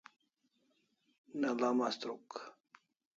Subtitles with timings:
[1.39, 2.27] Ne'la mastruk